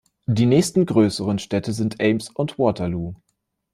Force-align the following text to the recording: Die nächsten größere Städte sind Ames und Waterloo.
Die 0.25 0.47
nächsten 0.47 0.87
größere 0.87 1.37
Städte 1.37 1.73
sind 1.73 2.01
Ames 2.01 2.31
und 2.31 2.57
Waterloo. 2.57 3.13